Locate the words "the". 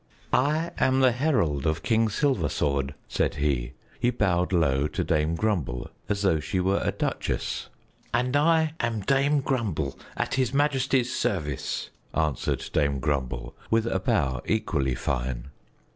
1.01-1.11